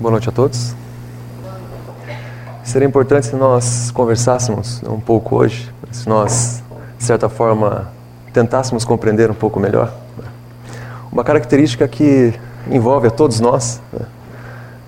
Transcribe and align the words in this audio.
Boa 0.00 0.12
noite 0.12 0.30
a 0.30 0.32
todos. 0.32 0.74
Seria 2.64 2.88
importante 2.88 3.26
se 3.26 3.36
nós 3.36 3.90
conversássemos 3.90 4.82
um 4.84 4.98
pouco 4.98 5.36
hoje, 5.36 5.70
se 5.92 6.08
nós, 6.08 6.62
de 6.96 7.04
certa 7.04 7.28
forma, 7.28 7.92
tentássemos 8.32 8.82
compreender 8.82 9.30
um 9.30 9.34
pouco 9.34 9.60
melhor. 9.60 9.92
Uma 11.12 11.22
característica 11.22 11.86
que 11.86 12.32
envolve 12.70 13.08
a 13.08 13.10
todos 13.10 13.40
nós, 13.40 13.82
né? 13.92 14.06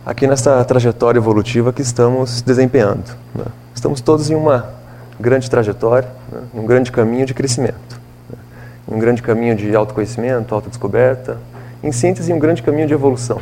aqui 0.07 0.27
nesta 0.27 0.65
trajetória 0.65 1.19
evolutiva 1.19 1.75
que 1.75 1.83
estamos 1.83 2.41
desempenhando. 2.41 3.15
Né? 3.35 3.45
Estamos 3.75 4.01
todos 4.01 4.31
em 4.31 4.35
uma 4.35 4.71
grande 5.21 5.51
trajetória, 5.51 6.09
né? 6.33 6.41
um 6.55 6.65
grande 6.65 6.91
caminho 6.91 7.27
de 7.27 7.35
crescimento, 7.35 8.01
né? 8.31 8.39
um 8.89 8.99
grande 8.99 9.21
caminho 9.21 9.55
de 9.55 9.77
autoconhecimento, 9.77 10.55
autodescoberta, 10.55 11.37
em 11.83 11.93
síntese, 11.93 12.33
um 12.33 12.39
grande 12.39 12.63
caminho 12.63 12.87
de 12.87 12.95
evolução. 12.95 13.39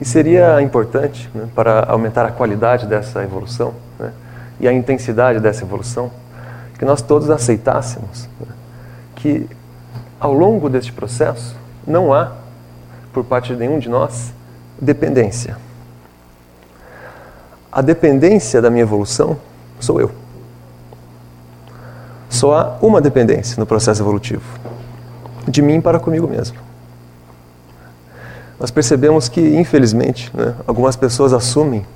E 0.00 0.04
seria 0.04 0.62
importante, 0.62 1.28
né, 1.34 1.46
para 1.54 1.84
aumentar 1.84 2.24
a 2.24 2.30
qualidade 2.32 2.86
dessa 2.86 3.22
evolução 3.22 3.74
né, 3.98 4.12
e 4.58 4.66
a 4.66 4.72
intensidade 4.72 5.38
dessa 5.40 5.62
evolução, 5.62 6.10
que 6.78 6.84
nós 6.86 7.02
todos 7.02 7.28
aceitássemos 7.28 8.26
né, 8.40 8.46
que, 9.16 9.46
ao 10.18 10.32
longo 10.32 10.70
deste 10.70 10.90
processo, 10.90 11.54
não 11.86 12.14
há, 12.14 12.32
por 13.12 13.24
parte 13.24 13.52
de 13.52 13.58
nenhum 13.58 13.78
de 13.78 13.90
nós, 13.90 14.32
dependência. 14.80 15.58
A 17.70 17.82
dependência 17.82 18.62
da 18.62 18.70
minha 18.70 18.82
evolução 18.82 19.36
sou 19.78 20.00
eu. 20.00 20.10
Só 22.30 22.58
há 22.58 22.78
uma 22.80 23.02
dependência 23.02 23.60
no 23.60 23.66
processo 23.66 24.02
evolutivo: 24.02 24.42
de 25.46 25.60
mim 25.60 25.80
para 25.80 25.98
comigo 25.98 26.26
mesmo 26.26 26.69
nós 28.60 28.70
percebemos 28.70 29.26
que, 29.26 29.40
infelizmente, 29.40 30.30
né, 30.34 30.54
algumas 30.66 30.94
pessoas 30.94 31.32
assumem 31.32 31.86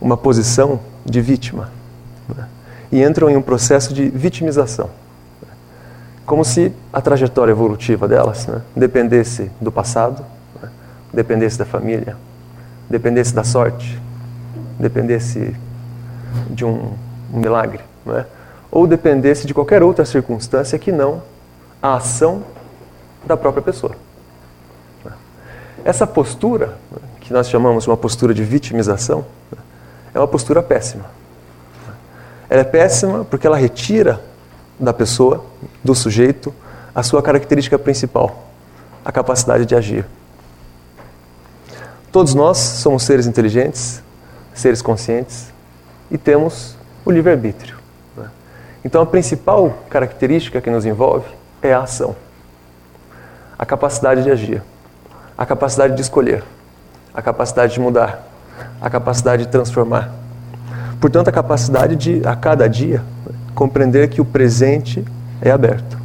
uma 0.00 0.16
posição 0.16 0.80
de 1.06 1.20
vítima 1.20 1.70
né, 2.28 2.48
e 2.90 3.00
entram 3.00 3.30
em 3.30 3.36
um 3.36 3.42
processo 3.42 3.94
de 3.94 4.10
vitimização. 4.10 4.90
Como 6.26 6.44
se 6.44 6.72
a 6.92 7.00
trajetória 7.00 7.52
evolutiva 7.52 8.08
delas 8.08 8.44
né, 8.48 8.60
dependesse 8.74 9.52
do 9.60 9.70
passado, 9.70 10.24
né, 10.60 10.68
dependesse 11.14 11.56
da 11.56 11.64
família, 11.64 12.16
dependesse 12.88 13.32
da 13.32 13.44
sorte, 13.44 14.02
dependesse 14.80 15.54
de 16.50 16.64
um, 16.64 16.92
um 17.32 17.38
milagre, 17.38 17.80
é? 18.08 18.24
ou 18.68 18.84
dependesse 18.84 19.46
de 19.46 19.54
qualquer 19.54 19.80
outra 19.80 20.04
circunstância 20.04 20.76
que 20.76 20.90
não 20.90 21.22
a 21.80 21.94
ação 21.94 22.42
da 23.24 23.36
própria 23.36 23.62
pessoa. 23.62 23.94
Essa 25.84 26.06
postura, 26.06 26.76
que 27.20 27.32
nós 27.32 27.48
chamamos 27.48 27.84
de 27.84 27.90
uma 27.90 27.96
postura 27.96 28.34
de 28.34 28.44
vitimização, 28.44 29.24
é 30.12 30.18
uma 30.18 30.28
postura 30.28 30.62
péssima. 30.62 31.06
Ela 32.48 32.62
é 32.62 32.64
péssima 32.64 33.24
porque 33.24 33.46
ela 33.46 33.56
retira 33.56 34.20
da 34.78 34.92
pessoa, 34.92 35.44
do 35.82 35.94
sujeito, 35.94 36.52
a 36.94 37.02
sua 37.02 37.22
característica 37.22 37.78
principal, 37.78 38.48
a 39.04 39.12
capacidade 39.12 39.64
de 39.64 39.74
agir. 39.74 40.04
Todos 42.10 42.34
nós 42.34 42.58
somos 42.58 43.04
seres 43.04 43.26
inteligentes, 43.26 44.02
seres 44.52 44.82
conscientes 44.82 45.46
e 46.10 46.18
temos 46.18 46.76
o 47.04 47.10
livre-arbítrio. 47.10 47.78
Então, 48.84 49.02
a 49.02 49.06
principal 49.06 49.78
característica 49.88 50.60
que 50.60 50.70
nos 50.70 50.84
envolve 50.84 51.28
é 51.62 51.72
a 51.72 51.82
ação, 51.82 52.16
a 53.58 53.64
capacidade 53.64 54.22
de 54.22 54.30
agir 54.30 54.62
a 55.40 55.46
capacidade 55.46 55.94
de 55.94 56.02
escolher, 56.02 56.44
a 57.14 57.22
capacidade 57.22 57.72
de 57.72 57.80
mudar, 57.80 58.28
a 58.78 58.90
capacidade 58.90 59.46
de 59.46 59.48
transformar. 59.50 60.10
Portanto, 61.00 61.28
a 61.28 61.32
capacidade 61.32 61.96
de, 61.96 62.28
a 62.28 62.36
cada 62.36 62.68
dia, 62.68 63.02
compreender 63.54 64.08
que 64.08 64.20
o 64.20 64.24
presente 64.24 65.02
é 65.40 65.50
aberto. 65.50 65.98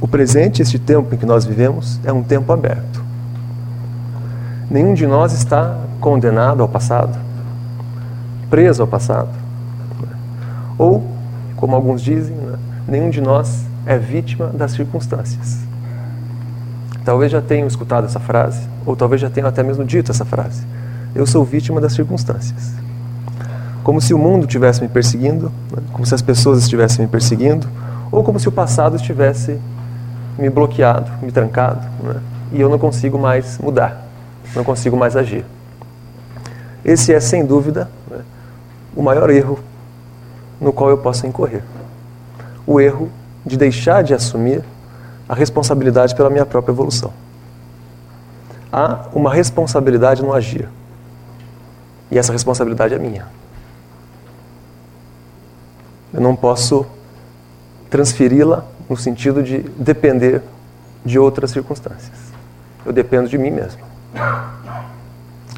O 0.00 0.06
presente, 0.06 0.62
este 0.62 0.78
tempo 0.78 1.12
em 1.12 1.18
que 1.18 1.26
nós 1.26 1.44
vivemos, 1.44 1.98
é 2.04 2.12
um 2.12 2.22
tempo 2.22 2.52
aberto. 2.52 3.04
Nenhum 4.70 4.94
de 4.94 5.04
nós 5.04 5.32
está 5.32 5.76
condenado 6.00 6.62
ao 6.62 6.68
passado, 6.68 7.18
preso 8.48 8.80
ao 8.80 8.86
passado. 8.86 9.30
Ou, 10.78 11.04
como 11.56 11.74
alguns 11.74 12.00
dizem, 12.00 12.36
né, 12.36 12.58
nenhum 12.86 13.10
de 13.10 13.20
nós 13.20 13.64
é 13.84 13.98
vítima 13.98 14.46
das 14.46 14.70
circunstâncias. 14.70 15.66
Talvez 17.06 17.30
já 17.30 17.40
tenham 17.40 17.68
escutado 17.68 18.06
essa 18.06 18.18
frase, 18.18 18.68
ou 18.84 18.96
talvez 18.96 19.20
já 19.20 19.30
tenham 19.30 19.48
até 19.48 19.62
mesmo 19.62 19.84
dito 19.84 20.10
essa 20.10 20.24
frase. 20.24 20.66
Eu 21.14 21.24
sou 21.24 21.44
vítima 21.44 21.80
das 21.80 21.92
circunstâncias. 21.92 22.72
Como 23.84 24.00
se 24.00 24.12
o 24.12 24.18
mundo 24.18 24.42
estivesse 24.42 24.82
me 24.82 24.88
perseguindo, 24.88 25.52
né? 25.70 25.84
como 25.92 26.04
se 26.04 26.16
as 26.16 26.20
pessoas 26.20 26.58
estivessem 26.58 27.04
me 27.04 27.08
perseguindo, 27.08 27.68
ou 28.10 28.24
como 28.24 28.40
se 28.40 28.48
o 28.48 28.52
passado 28.52 28.96
estivesse 28.96 29.56
me 30.36 30.50
bloqueado, 30.50 31.08
me 31.22 31.30
trancado, 31.30 31.86
né? 32.02 32.20
e 32.50 32.60
eu 32.60 32.68
não 32.68 32.76
consigo 32.76 33.16
mais 33.16 33.56
mudar, 33.58 34.04
não 34.52 34.64
consigo 34.64 34.96
mais 34.96 35.14
agir. 35.14 35.44
Esse 36.84 37.14
é, 37.14 37.20
sem 37.20 37.46
dúvida, 37.46 37.88
né? 38.10 38.18
o 38.96 39.02
maior 39.02 39.30
erro 39.30 39.60
no 40.60 40.72
qual 40.72 40.90
eu 40.90 40.98
posso 40.98 41.24
incorrer. 41.24 41.62
O 42.66 42.80
erro 42.80 43.08
de 43.44 43.56
deixar 43.56 44.02
de 44.02 44.12
assumir 44.12 44.64
a 45.28 45.34
responsabilidade 45.34 46.14
pela 46.14 46.30
minha 46.30 46.46
própria 46.46 46.72
evolução. 46.72 47.12
Há 48.72 49.06
uma 49.12 49.32
responsabilidade 49.32 50.22
no 50.22 50.32
agir. 50.32 50.68
E 52.10 52.18
essa 52.18 52.32
responsabilidade 52.32 52.94
é 52.94 52.98
minha. 52.98 53.26
Eu 56.12 56.20
não 56.20 56.36
posso 56.36 56.86
transferi-la 57.90 58.64
no 58.88 58.96
sentido 58.96 59.42
de 59.42 59.58
depender 59.58 60.42
de 61.04 61.18
outras 61.18 61.50
circunstâncias. 61.50 62.32
Eu 62.84 62.92
dependo 62.92 63.28
de 63.28 63.36
mim 63.36 63.50
mesmo. 63.50 63.80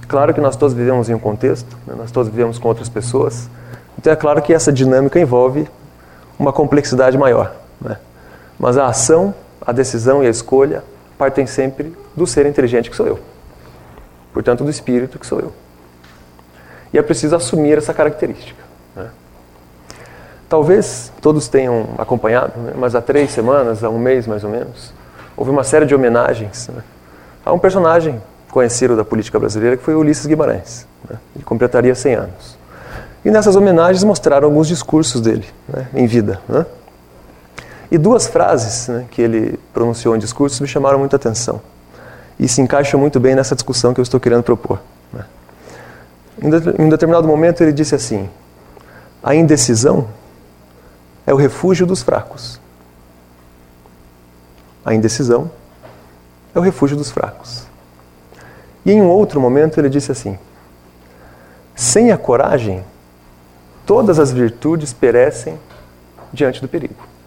Claro 0.06 0.32
que 0.32 0.40
nós 0.40 0.56
todos 0.56 0.74
vivemos 0.74 1.10
em 1.10 1.14
um 1.14 1.18
contexto, 1.18 1.76
né? 1.86 1.94
nós 1.96 2.10
todos 2.10 2.30
vivemos 2.30 2.58
com 2.58 2.68
outras 2.68 2.88
pessoas, 2.88 3.48
então 3.98 4.12
é 4.12 4.16
claro 4.16 4.40
que 4.40 4.54
essa 4.54 4.72
dinâmica 4.72 5.20
envolve 5.20 5.68
uma 6.38 6.52
complexidade 6.52 7.18
maior. 7.18 7.54
Né? 7.80 7.98
Mas 8.58 8.78
a 8.78 8.86
ação 8.86 9.34
a 9.66 9.72
decisão 9.72 10.22
e 10.22 10.26
a 10.26 10.30
escolha 10.30 10.82
partem 11.16 11.46
sempre 11.46 11.96
do 12.16 12.26
ser 12.26 12.46
inteligente 12.46 12.90
que 12.90 12.96
sou 12.96 13.06
eu. 13.06 13.18
Portanto, 14.32 14.62
do 14.62 14.70
espírito 14.70 15.18
que 15.18 15.26
sou 15.26 15.40
eu. 15.40 15.52
E 16.92 16.98
é 16.98 17.02
preciso 17.02 17.34
assumir 17.34 17.76
essa 17.76 17.92
característica. 17.92 18.62
Né? 18.94 19.08
Talvez 20.48 21.12
todos 21.20 21.48
tenham 21.48 21.88
acompanhado, 21.98 22.58
né? 22.58 22.72
mas 22.76 22.94
há 22.94 23.02
três 23.02 23.30
semanas, 23.30 23.82
há 23.82 23.90
um 23.90 23.98
mês 23.98 24.26
mais 24.26 24.44
ou 24.44 24.50
menos, 24.50 24.92
houve 25.36 25.50
uma 25.50 25.64
série 25.64 25.86
de 25.86 25.94
homenagens 25.94 26.68
né? 26.68 26.82
a 27.44 27.52
um 27.52 27.58
personagem 27.58 28.22
conhecido 28.50 28.96
da 28.96 29.04
política 29.04 29.38
brasileira 29.38 29.76
que 29.76 29.82
foi 29.82 29.94
Ulisses 29.94 30.26
Guimarães. 30.26 30.86
Né? 31.08 31.18
Ele 31.34 31.44
completaria 31.44 31.94
100 31.94 32.14
anos. 32.14 32.58
E 33.24 33.30
nessas 33.30 33.56
homenagens 33.56 34.04
mostraram 34.04 34.46
alguns 34.46 34.68
discursos 34.68 35.20
dele 35.20 35.46
né? 35.68 35.88
em 35.92 36.06
vida. 36.06 36.40
Né? 36.48 36.64
E 37.90 37.96
duas 37.96 38.26
frases 38.26 38.88
né, 38.88 39.06
que 39.10 39.22
ele 39.22 39.58
pronunciou 39.72 40.14
em 40.14 40.18
discursos 40.18 40.60
me 40.60 40.68
chamaram 40.68 40.98
muita 40.98 41.16
atenção. 41.16 41.60
E 42.38 42.46
se 42.46 42.60
encaixam 42.60 43.00
muito 43.00 43.18
bem 43.18 43.34
nessa 43.34 43.54
discussão 43.54 43.94
que 43.94 44.00
eu 44.00 44.02
estou 44.02 44.20
querendo 44.20 44.42
propor. 44.42 44.80
Né. 45.12 45.24
Em 46.42 46.84
um 46.84 46.88
determinado 46.88 47.26
momento 47.26 47.62
ele 47.62 47.72
disse 47.72 47.94
assim: 47.94 48.28
a 49.22 49.34
indecisão 49.34 50.08
é 51.26 51.32
o 51.32 51.36
refúgio 51.36 51.86
dos 51.86 52.02
fracos. 52.02 52.60
A 54.84 54.94
indecisão 54.94 55.50
é 56.54 56.58
o 56.58 56.62
refúgio 56.62 56.96
dos 56.96 57.10
fracos. 57.10 57.66
E 58.84 58.92
em 58.92 59.02
um 59.02 59.08
outro 59.08 59.40
momento 59.40 59.78
ele 59.78 59.88
disse 59.88 60.12
assim: 60.12 60.38
sem 61.74 62.12
a 62.12 62.18
coragem, 62.18 62.84
todas 63.86 64.18
as 64.18 64.32
virtudes 64.32 64.92
perecem 64.92 65.58
diante 66.32 66.60
do 66.60 66.68
perigo. 66.68 67.17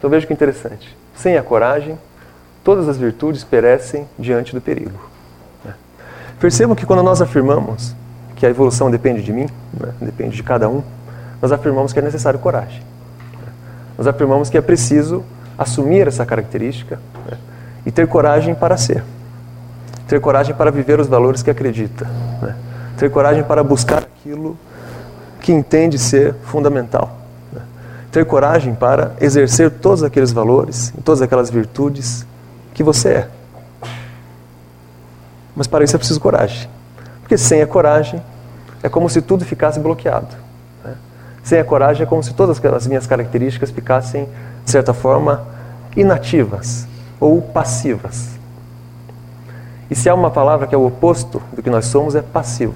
Então 0.00 0.08
veja 0.08 0.26
que 0.26 0.32
interessante. 0.32 0.96
Sem 1.14 1.36
a 1.36 1.42
coragem, 1.42 1.98
todas 2.64 2.88
as 2.88 2.96
virtudes 2.96 3.44
perecem 3.44 4.08
diante 4.18 4.54
do 4.54 4.60
perigo. 4.60 4.98
Né? 5.62 5.74
Percebam 6.40 6.74
que 6.74 6.86
quando 6.86 7.02
nós 7.02 7.20
afirmamos 7.20 7.94
que 8.34 8.46
a 8.46 8.48
evolução 8.48 8.90
depende 8.90 9.22
de 9.22 9.30
mim, 9.30 9.46
né? 9.78 9.92
depende 10.00 10.34
de 10.34 10.42
cada 10.42 10.70
um, 10.70 10.82
nós 11.42 11.52
afirmamos 11.52 11.92
que 11.92 11.98
é 11.98 12.02
necessário 12.02 12.40
coragem. 12.40 12.80
Né? 12.80 13.52
Nós 13.98 14.06
afirmamos 14.06 14.48
que 14.48 14.56
é 14.56 14.62
preciso 14.62 15.22
assumir 15.58 16.08
essa 16.08 16.24
característica 16.24 16.98
né? 17.30 17.36
e 17.84 17.90
ter 17.90 18.08
coragem 18.08 18.54
para 18.54 18.78
ser. 18.78 19.04
Ter 20.08 20.18
coragem 20.18 20.54
para 20.54 20.70
viver 20.70 20.98
os 20.98 21.08
valores 21.08 21.42
que 21.42 21.50
acredita. 21.50 22.06
Né? 22.40 22.56
Ter 22.96 23.10
coragem 23.10 23.44
para 23.44 23.62
buscar 23.62 23.98
aquilo 23.98 24.56
que 25.42 25.52
entende 25.52 25.98
ser 25.98 26.34
fundamental 26.44 27.19
ter 28.10 28.24
coragem 28.24 28.74
para 28.74 29.12
exercer 29.20 29.70
todos 29.70 30.02
aqueles 30.02 30.32
valores, 30.32 30.92
todas 31.04 31.22
aquelas 31.22 31.50
virtudes 31.50 32.26
que 32.74 32.82
você 32.82 33.08
é. 33.10 33.28
Mas 35.54 35.66
para 35.66 35.84
isso 35.84 35.94
é 35.94 35.98
preciso 35.98 36.20
coragem. 36.20 36.68
Porque 37.20 37.38
sem 37.38 37.62
a 37.62 37.66
coragem, 37.66 38.20
é 38.82 38.88
como 38.88 39.08
se 39.08 39.20
tudo 39.22 39.44
ficasse 39.44 39.78
bloqueado. 39.78 40.34
Né? 40.84 40.94
Sem 41.42 41.60
a 41.60 41.64
coragem, 41.64 42.02
é 42.02 42.06
como 42.06 42.22
se 42.22 42.34
todas 42.34 42.64
as 42.64 42.86
minhas 42.86 43.06
características 43.06 43.70
ficassem, 43.70 44.28
de 44.64 44.70
certa 44.70 44.92
forma, 44.92 45.44
inativas 45.96 46.86
ou 47.20 47.40
passivas. 47.40 48.30
E 49.90 49.94
se 49.94 50.08
há 50.08 50.14
uma 50.14 50.30
palavra 50.30 50.66
que 50.66 50.74
é 50.74 50.78
o 50.78 50.86
oposto 50.86 51.42
do 51.52 51.62
que 51.62 51.70
nós 51.70 51.86
somos, 51.86 52.14
é 52.14 52.22
passivo. 52.22 52.74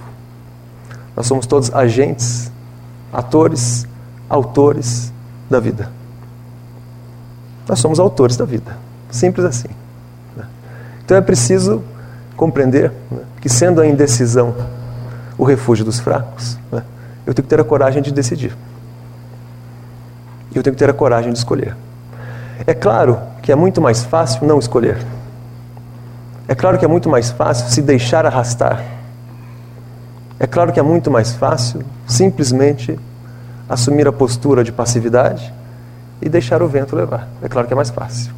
Nós 1.17 1.27
somos 1.27 1.47
todos 1.47 1.73
agentes, 1.75 2.51
atores, 3.13 3.87
autores 4.29 5.14
da 5.49 5.61
vida. 5.61 5.91
Nós 7.69 7.79
somos 7.79 7.99
autores 7.99 8.37
da 8.37 8.45
vida. 8.45 8.77
Simples 9.11 9.47
assim. 9.47 9.69
Né? 10.37 10.45
Então 11.05 11.17
é 11.17 11.21
preciso 11.21 11.83
compreender 12.37 12.93
né, 13.11 13.21
que, 13.41 13.49
sendo 13.49 13.81
a 13.81 13.87
indecisão 13.87 14.55
o 15.37 15.45
refúgio 15.45 15.85
dos 15.85 15.99
fracos, 15.99 16.59
né, 16.71 16.83
eu 17.27 17.35
tenho 17.35 17.45
que 17.45 17.51
ter 17.51 17.61
a 17.61 17.65
coragem 17.65 18.03
de 18.03 18.13
decidir. 18.13 18.57
Eu 20.55 20.63
tenho 20.63 20.75
que 20.75 20.79
ter 20.79 20.91
a 20.91 20.95
coragem 20.95 21.33
de 21.33 21.39
escolher. 21.39 21.77
É 22.67 22.75
claro 22.75 23.19
que 23.43 23.51
é 23.51 23.57
muito 23.57 23.81
mais 23.81 24.05
fácil 24.05 24.47
não 24.47 24.59
escolher. 24.59 24.99
É 26.47 26.55
claro 26.55 26.79
que 26.79 26.85
é 26.85 26.89
muito 26.89 27.09
mais 27.09 27.31
fácil 27.31 27.69
se 27.69 27.83
deixar 27.83 28.27
arrastar. 28.27 28.83
É 30.39 30.47
claro 30.47 30.73
que 30.73 30.79
é 30.79 30.83
muito 30.83 31.11
mais 31.11 31.33
fácil 31.33 31.83
simplesmente 32.07 32.99
assumir 33.69 34.07
a 34.07 34.13
postura 34.13 34.63
de 34.63 34.73
passividade 34.73 35.53
e 36.21 36.29
deixar 36.29 36.63
o 36.63 36.69
vento 36.69 36.95
levar. 36.97 37.29
É 37.43 37.49
claro 37.49 37.67
que 37.67 37.73
é 37.73 37.77
mais 37.77 37.91
fácil. 37.91 38.33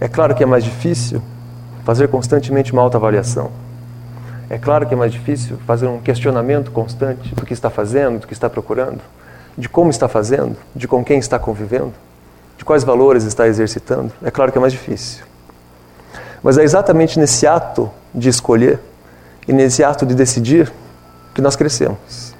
É 0.00 0.08
claro 0.08 0.34
que 0.34 0.42
é 0.42 0.46
mais 0.46 0.64
difícil 0.64 1.22
fazer 1.84 2.08
constantemente 2.08 2.72
uma 2.72 2.82
autoavaliação. 2.82 3.50
É 4.48 4.58
claro 4.58 4.86
que 4.86 4.94
é 4.94 4.96
mais 4.96 5.12
difícil 5.12 5.56
fazer 5.66 5.86
um 5.86 5.98
questionamento 5.98 6.70
constante 6.70 7.34
do 7.34 7.44
que 7.44 7.52
está 7.52 7.70
fazendo, 7.70 8.20
do 8.20 8.26
que 8.26 8.32
está 8.32 8.48
procurando, 8.48 9.00
de 9.56 9.68
como 9.68 9.90
está 9.90 10.06
fazendo, 10.06 10.56
de 10.74 10.86
com 10.86 11.04
quem 11.04 11.18
está 11.18 11.38
convivendo, 11.38 11.94
de 12.58 12.64
quais 12.64 12.84
valores 12.84 13.24
está 13.24 13.48
exercitando. 13.48 14.12
É 14.22 14.30
claro 14.30 14.52
que 14.52 14.58
é 14.58 14.60
mais 14.60 14.72
difícil. 14.72 15.24
Mas 16.42 16.58
é 16.58 16.62
exatamente 16.62 17.18
nesse 17.18 17.46
ato 17.46 17.90
de 18.14 18.28
escolher 18.28 18.78
e 19.48 19.52
nesse 19.52 19.82
ato 19.82 20.06
de 20.06 20.14
decidir 20.14 20.72
que 21.34 21.40
nós 21.40 21.56
crescemos. 21.56 22.35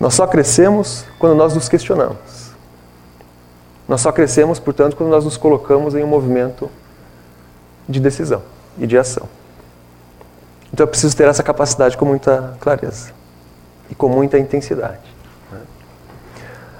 Nós 0.00 0.14
só 0.14 0.26
crescemos 0.26 1.04
quando 1.18 1.34
nós 1.34 1.54
nos 1.54 1.68
questionamos. 1.68 2.50
Nós 3.86 4.00
só 4.00 4.10
crescemos, 4.10 4.58
portanto, 4.58 4.96
quando 4.96 5.10
nós 5.10 5.24
nos 5.24 5.36
colocamos 5.36 5.94
em 5.94 6.02
um 6.02 6.06
movimento 6.06 6.70
de 7.86 8.00
decisão 8.00 8.42
e 8.78 8.86
de 8.86 8.96
ação. 8.96 9.28
Então 10.72 10.84
é 10.84 10.86
preciso 10.86 11.14
ter 11.14 11.28
essa 11.28 11.42
capacidade 11.42 11.98
com 11.98 12.06
muita 12.06 12.56
clareza 12.60 13.12
e 13.90 13.94
com 13.94 14.08
muita 14.08 14.38
intensidade. 14.38 15.00
Né? 15.52 15.60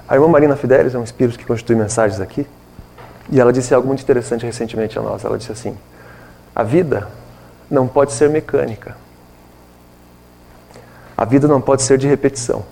A 0.07 0.15
irmã 0.15 0.27
Marina 0.27 0.55
Fidelis 0.55 0.95
é 0.95 0.97
um 0.97 1.03
espírito 1.03 1.37
que 1.37 1.45
constitui 1.45 1.75
mensagens 1.75 2.19
aqui 2.19 2.47
e 3.29 3.39
ela 3.39 3.53
disse 3.53 3.73
algo 3.73 3.87
muito 3.87 4.01
interessante 4.01 4.45
recentemente 4.45 4.97
a 4.97 5.01
nós. 5.01 5.23
Ela 5.23 5.37
disse 5.37 5.51
assim: 5.51 5.77
a 6.55 6.63
vida 6.63 7.07
não 7.69 7.87
pode 7.87 8.13
ser 8.13 8.29
mecânica. 8.29 8.95
A 11.15 11.25
vida 11.25 11.47
não 11.47 11.61
pode 11.61 11.83
ser 11.83 11.97
de 11.97 12.07
repetição. 12.07 12.65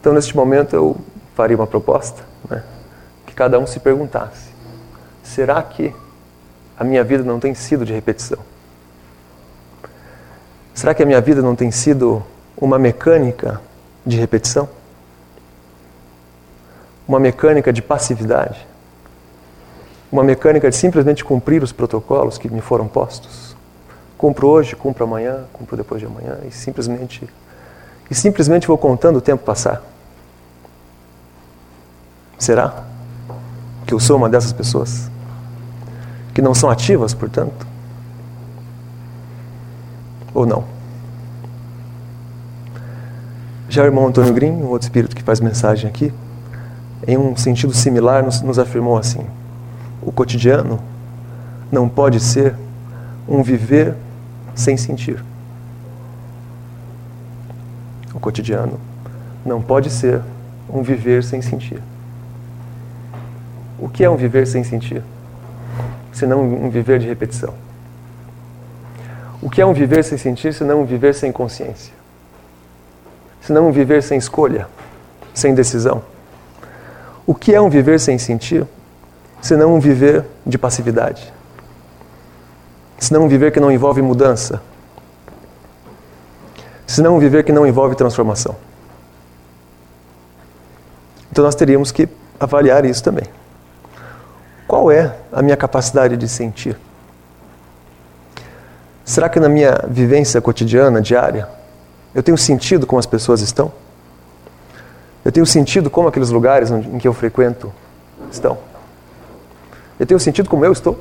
Então, 0.00 0.14
neste 0.14 0.34
momento, 0.34 0.74
eu 0.74 0.96
faria 1.34 1.56
uma 1.56 1.66
proposta, 1.66 2.22
né, 2.48 2.62
que 3.26 3.34
cada 3.34 3.58
um 3.58 3.66
se 3.66 3.78
perguntasse: 3.78 4.50
será 5.22 5.62
que 5.62 5.94
a 6.78 6.84
minha 6.84 7.04
vida 7.04 7.22
não 7.22 7.38
tem 7.38 7.54
sido 7.54 7.84
de 7.84 7.92
repetição? 7.92 8.38
Será 10.72 10.94
que 10.94 11.02
a 11.02 11.06
minha 11.06 11.20
vida 11.20 11.42
não 11.42 11.54
tem 11.54 11.70
sido 11.70 12.22
uma 12.56 12.78
mecânica 12.78 13.60
de 14.06 14.16
repetição? 14.16 14.66
Uma 17.06 17.20
mecânica 17.20 17.70
de 17.70 17.82
passividade? 17.82 18.66
Uma 20.10 20.24
mecânica 20.24 20.70
de 20.70 20.76
simplesmente 20.76 21.22
cumprir 21.22 21.62
os 21.62 21.72
protocolos 21.72 22.38
que 22.38 22.48
me 22.48 22.62
foram 22.62 22.88
postos? 22.88 23.54
Cumpro 24.16 24.48
hoje, 24.48 24.74
cumpro 24.74 25.04
amanhã, 25.04 25.44
cumpro 25.52 25.76
depois 25.76 26.00
de 26.00 26.06
amanhã 26.06 26.38
e 26.48 26.50
simplesmente 26.50 27.28
e 28.10 28.14
simplesmente 28.14 28.66
vou 28.66 28.76
contando 28.76 29.16
o 29.16 29.20
tempo 29.20 29.44
passar? 29.44 29.82
Será 32.38 32.84
que 33.86 33.94
eu 33.94 34.00
sou 34.00 34.16
uma 34.16 34.28
dessas 34.28 34.52
pessoas? 34.52 35.10
Que 36.34 36.42
não 36.42 36.54
são 36.54 36.70
ativas, 36.70 37.14
portanto? 37.14 37.66
Ou 40.34 40.46
não? 40.46 40.64
Já 43.68 43.82
o 43.82 43.86
irmão 43.86 44.08
Antônio 44.08 44.32
Green, 44.34 44.50
um 44.50 44.66
outro 44.66 44.86
espírito 44.86 45.14
que 45.14 45.22
faz 45.22 45.38
mensagem 45.38 45.88
aqui, 45.88 46.12
em 47.06 47.16
um 47.16 47.36
sentido 47.36 47.72
similar, 47.72 48.24
nos, 48.24 48.40
nos 48.42 48.58
afirmou 48.58 48.98
assim: 48.98 49.24
o 50.02 50.10
cotidiano 50.10 50.80
não 51.70 51.88
pode 51.88 52.18
ser 52.18 52.56
um 53.28 53.42
viver 53.42 53.94
sem 54.54 54.76
sentir. 54.76 55.22
O 58.14 58.20
cotidiano 58.20 58.80
não 59.44 59.62
pode 59.62 59.90
ser 59.90 60.20
um 60.68 60.82
viver 60.82 61.22
sem 61.22 61.40
sentir. 61.40 61.82
O 63.78 63.88
que 63.88 64.04
é 64.04 64.10
um 64.10 64.16
viver 64.16 64.46
sem 64.46 64.62
sentir? 64.62 65.02
Senão 66.12 66.42
um 66.42 66.68
viver 66.68 66.98
de 66.98 67.06
repetição. 67.06 67.54
O 69.40 69.48
que 69.48 69.60
é 69.60 69.66
um 69.66 69.72
viver 69.72 70.04
sem 70.04 70.18
sentir, 70.18 70.52
senão 70.52 70.82
um 70.82 70.84
viver 70.84 71.14
sem 71.14 71.32
consciência? 71.32 71.94
Senão 73.40 73.68
um 73.68 73.72
viver 73.72 74.02
sem 74.02 74.18
escolha, 74.18 74.68
sem 75.32 75.54
decisão? 75.54 76.02
O 77.26 77.34
que 77.34 77.54
é 77.54 77.60
um 77.60 77.70
viver 77.70 77.98
sem 77.98 78.18
sentir, 78.18 78.66
senão 79.40 79.74
um 79.74 79.80
viver 79.80 80.26
de 80.44 80.58
passividade? 80.58 81.32
Senão 82.98 83.24
um 83.24 83.28
viver 83.28 83.50
que 83.50 83.60
não 83.60 83.72
envolve 83.72 84.02
mudança, 84.02 84.60
senão 86.90 87.14
um 87.14 87.20
viver 87.20 87.44
que 87.44 87.52
não 87.52 87.64
envolve 87.64 87.94
transformação. 87.94 88.56
Então 91.30 91.44
nós 91.44 91.54
teríamos 91.54 91.92
que 91.92 92.08
avaliar 92.38 92.84
isso 92.84 93.00
também. 93.00 93.26
Qual 94.66 94.90
é 94.90 95.14
a 95.32 95.40
minha 95.40 95.56
capacidade 95.56 96.16
de 96.16 96.28
sentir? 96.28 96.76
Será 99.04 99.28
que 99.28 99.38
na 99.38 99.48
minha 99.48 99.84
vivência 99.88 100.40
cotidiana, 100.40 101.00
diária, 101.00 101.48
eu 102.12 102.24
tenho 102.24 102.36
sentido 102.36 102.88
como 102.88 102.98
as 102.98 103.06
pessoas 103.06 103.40
estão? 103.40 103.70
Eu 105.24 105.30
tenho 105.30 105.46
sentido 105.46 105.88
como 105.90 106.08
aqueles 106.08 106.30
lugares 106.30 106.72
em 106.72 106.98
que 106.98 107.06
eu 107.06 107.14
frequento 107.14 107.72
estão? 108.32 108.58
Eu 109.96 110.06
tenho 110.06 110.18
sentido 110.18 110.50
como 110.50 110.64
eu 110.64 110.72
estou? 110.72 110.98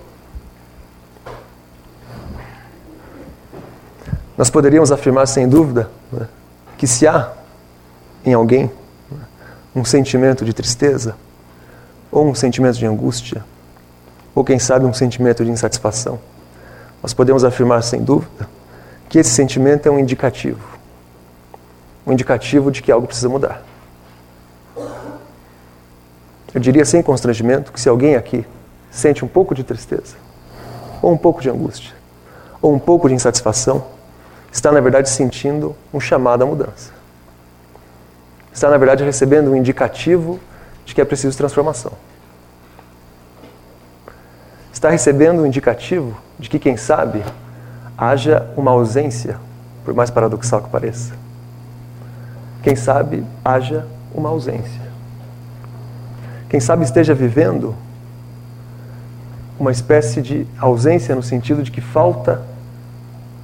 Nós 4.40 4.50
poderíamos 4.50 4.90
afirmar 4.90 5.28
sem 5.28 5.50
dúvida 5.50 5.92
né, 6.10 6.26
que 6.78 6.88
se 6.88 7.06
há 7.06 7.34
em 8.24 8.34
alguém 8.34 8.72
né, 9.12 9.18
um 9.76 9.84
sentimento 9.84 10.46
de 10.46 10.54
tristeza, 10.54 11.18
ou 12.10 12.26
um 12.26 12.34
sentimento 12.34 12.78
de 12.78 12.86
angústia, 12.86 13.44
ou 14.34 14.46
quem 14.46 14.58
sabe 14.58 14.86
um 14.86 14.94
sentimento 14.94 15.44
de 15.44 15.52
insatisfação, 15.52 16.18
nós 17.04 17.14
podemos 17.14 17.44
afirmar 17.44 17.84
sem 17.84 18.02
dúvida 18.02 18.48
que 19.10 19.20
esse 19.20 19.30
sentimento 19.32 19.88
é 19.88 19.92
um 19.92 20.00
indicativo 20.00 20.80
um 22.08 22.14
indicativo 22.14 22.72
de 22.72 22.82
que 22.82 22.94
algo 22.94 23.08
precisa 23.08 23.28
mudar. 23.28 23.62
Eu 26.54 26.62
diria 26.62 26.86
sem 26.86 27.04
constrangimento 27.04 27.74
que 27.74 27.80
se 27.80 27.90
alguém 27.90 28.16
aqui 28.16 28.46
sente 28.90 29.26
um 29.26 29.28
pouco 29.28 29.54
de 29.54 29.66
tristeza, 29.66 30.16
ou 31.02 31.12
um 31.12 31.18
pouco 31.18 31.42
de 31.42 31.50
angústia, 31.50 31.94
ou 32.62 32.74
um 32.74 32.80
pouco 32.80 33.10
de 33.10 33.14
insatisfação, 33.14 33.99
está, 34.52 34.72
na 34.72 34.80
verdade, 34.80 35.10
sentindo 35.10 35.76
um 35.94 36.00
chamado 36.00 36.44
à 36.44 36.46
mudança. 36.46 36.92
Está, 38.52 38.70
na 38.70 38.78
verdade, 38.78 39.04
recebendo 39.04 39.52
um 39.52 39.56
indicativo 39.56 40.40
de 40.86 40.96
que 40.96 41.02
é 41.02 41.06
preciso 41.06 41.38
transformação. 41.38 41.94
Está 44.74 44.90
recebendo 44.90 45.42
um 45.42 45.46
indicativo 45.46 46.18
de 46.38 46.50
que, 46.50 46.58
quem 46.58 46.78
sabe, 46.78 47.24
haja 47.98 48.50
uma 48.56 48.72
ausência, 48.72 49.38
por 49.86 49.94
mais 49.94 50.10
paradoxal 50.10 50.62
que 50.62 50.70
pareça. 50.70 51.14
Quem 52.64 52.76
sabe, 52.76 53.26
haja 53.44 53.86
uma 54.14 54.30
ausência. 54.30 54.90
Quem 56.50 56.60
sabe 56.60 56.84
esteja 56.84 57.14
vivendo 57.14 57.76
uma 59.60 59.72
espécie 59.72 60.22
de 60.22 60.48
ausência 60.58 61.14
no 61.14 61.22
sentido 61.22 61.62
de 61.62 61.72
que 61.72 61.82
falta 61.82 62.42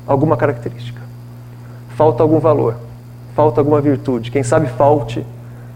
alguma 0.07 0.37
característica, 0.37 1.01
falta 1.95 2.23
algum 2.23 2.39
valor, 2.39 2.75
falta 3.35 3.61
alguma 3.61 3.81
virtude. 3.81 4.31
Quem 4.31 4.43
sabe 4.43 4.67
falte 4.67 5.25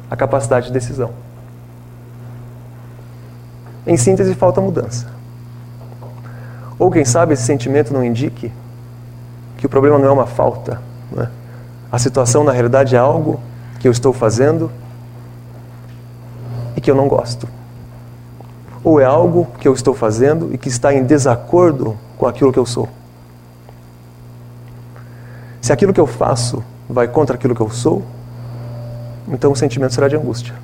a 0.09 0.15
capacidade 0.15 0.67
de 0.67 0.74
decisão. 0.74 1.12
Em 3.86 3.98
síntese, 3.98 4.36
falta 4.36 4.62
mudança. 4.62 5.07
Ou 6.77 6.89
quem 6.89 7.03
sabe 7.03 7.33
esse 7.33 7.43
sentimento 7.43 7.93
não 7.93 8.03
indique 8.03 8.51
que 9.57 9.65
o 9.65 9.69
problema 9.69 9.98
não 9.98 10.05
é 10.05 10.12
uma 10.12 10.25
falta. 10.25 10.81
Não 11.12 11.24
é? 11.24 11.29
A 11.91 12.00
situação 12.00 12.43
na 12.43 12.51
realidade 12.51 12.95
é 12.95 13.00
algo 13.00 13.39
que 13.79 13.88
eu 13.88 13.91
estou 13.91 14.13
fazendo 14.13 14.71
e 16.75 16.81
que 16.81 16.89
eu 16.89 16.95
não 16.95 17.07
gosto. 17.07 17.48
Ou 18.83 19.00
é 19.00 19.05
algo 19.05 19.48
que 19.59 19.67
eu 19.67 19.74
estou 19.74 19.93
fazendo 19.93 20.53
e 20.53 20.57
que 20.57 20.69
está 20.69 20.93
em 20.93 21.03
desacordo 21.03 21.98
com 22.17 22.25
aquilo 22.25 22.53
que 22.53 22.59
eu 22.59 22.65
sou. 22.65 22.88
Se 25.69 25.73
aquilo 25.73 25.93
que 25.93 26.01
eu 26.01 26.07
faço 26.07 26.63
vai 26.89 27.07
contra 27.07 27.35
aquilo 27.35 27.53
que 27.53 27.61
eu 27.61 27.69
sou, 27.69 28.03
então 29.27 29.51
o 29.51 29.55
sentimento 29.55 29.93
será 29.93 30.07
de 30.07 30.15
angústia. 30.15 30.55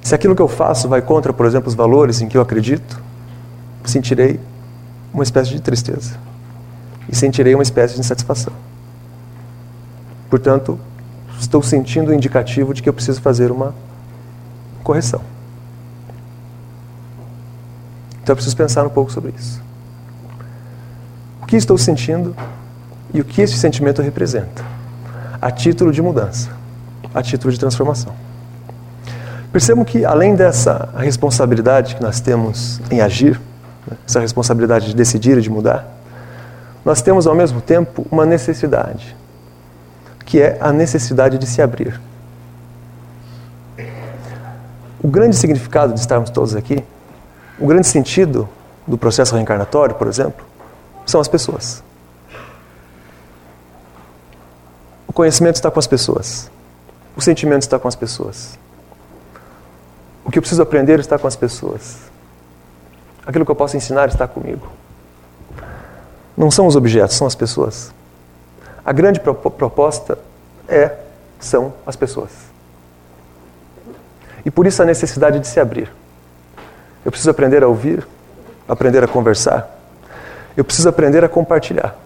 Se 0.00 0.14
aquilo 0.14 0.36
que 0.36 0.40
eu 0.40 0.46
faço 0.46 0.88
vai 0.88 1.02
contra, 1.02 1.32
por 1.32 1.44
exemplo, 1.44 1.68
os 1.68 1.74
valores 1.74 2.20
em 2.20 2.28
que 2.28 2.38
eu 2.38 2.40
acredito, 2.40 3.02
sentirei 3.84 4.38
uma 5.12 5.24
espécie 5.24 5.50
de 5.50 5.60
tristeza 5.60 6.16
e 7.08 7.16
sentirei 7.16 7.52
uma 7.52 7.64
espécie 7.64 7.94
de 7.94 8.00
insatisfação. 8.00 8.52
Portanto, 10.30 10.78
estou 11.40 11.60
sentindo 11.60 12.12
o 12.12 12.14
indicativo 12.14 12.72
de 12.72 12.80
que 12.80 12.88
eu 12.88 12.94
preciso 12.94 13.20
fazer 13.20 13.50
uma 13.50 13.74
correção. 14.84 15.20
Então 18.22 18.34
eu 18.34 18.36
preciso 18.36 18.56
pensar 18.56 18.86
um 18.86 18.90
pouco 18.90 19.10
sobre 19.10 19.34
isso. 19.36 19.60
O 21.42 21.46
que 21.46 21.56
estou 21.56 21.76
sentindo 21.76 22.36
e 23.12 23.20
o 23.20 23.24
que 23.24 23.42
esse 23.42 23.56
sentimento 23.56 24.02
representa? 24.02 24.64
A 25.40 25.50
título 25.50 25.92
de 25.92 26.02
mudança, 26.02 26.50
a 27.14 27.22
título 27.22 27.52
de 27.52 27.58
transformação. 27.58 28.12
Percebam 29.52 29.84
que, 29.84 30.04
além 30.04 30.34
dessa 30.34 30.90
responsabilidade 30.96 31.96
que 31.96 32.02
nós 32.02 32.20
temos 32.20 32.80
em 32.90 33.00
agir, 33.00 33.40
né, 33.86 33.96
essa 34.06 34.20
responsabilidade 34.20 34.88
de 34.88 34.94
decidir 34.94 35.38
e 35.38 35.40
de 35.40 35.48
mudar, 35.48 35.86
nós 36.84 37.00
temos 37.00 37.26
ao 37.26 37.34
mesmo 37.34 37.60
tempo 37.60 38.06
uma 38.10 38.26
necessidade, 38.26 39.16
que 40.24 40.40
é 40.40 40.58
a 40.60 40.72
necessidade 40.72 41.38
de 41.38 41.46
se 41.46 41.62
abrir. 41.62 41.98
O 45.00 45.08
grande 45.08 45.36
significado 45.36 45.94
de 45.94 46.00
estarmos 46.00 46.28
todos 46.28 46.54
aqui, 46.54 46.84
o 47.58 47.66
grande 47.66 47.86
sentido 47.86 48.48
do 48.86 48.98
processo 48.98 49.34
reencarnatório, 49.34 49.94
por 49.94 50.06
exemplo, 50.06 50.44
são 51.06 51.20
as 51.20 51.28
pessoas. 51.28 51.82
O 52.30 52.34
conhecimento 55.18 55.56
está 55.56 55.68
com 55.68 55.80
as 55.80 55.86
pessoas. 55.88 56.48
O 57.16 57.20
sentimento 57.20 57.62
está 57.62 57.76
com 57.76 57.88
as 57.88 57.96
pessoas. 57.96 58.56
O 60.24 60.30
que 60.30 60.38
eu 60.38 60.42
preciso 60.42 60.62
aprender 60.62 61.00
está 61.00 61.18
com 61.18 61.26
as 61.26 61.34
pessoas. 61.34 61.96
Aquilo 63.26 63.44
que 63.44 63.50
eu 63.50 63.56
posso 63.56 63.76
ensinar 63.76 64.06
está 64.06 64.28
comigo. 64.28 64.68
Não 66.36 66.52
são 66.52 66.68
os 66.68 66.76
objetos, 66.76 67.16
são 67.16 67.26
as 67.26 67.34
pessoas. 67.34 67.92
A 68.84 68.92
grande 68.92 69.18
proposta 69.18 70.16
é, 70.68 70.92
são 71.40 71.74
as 71.84 71.96
pessoas. 71.96 72.30
E 74.44 74.52
por 74.52 74.68
isso 74.68 74.80
a 74.80 74.84
necessidade 74.84 75.40
de 75.40 75.48
se 75.48 75.58
abrir. 75.58 75.92
Eu 77.04 77.10
preciso 77.10 77.30
aprender 77.30 77.64
a 77.64 77.66
ouvir, 77.66 78.06
aprender 78.68 79.02
a 79.02 79.08
conversar. 79.08 79.68
Eu 80.56 80.64
preciso 80.64 80.88
aprender 80.88 81.24
a 81.24 81.28
compartilhar. 81.28 81.96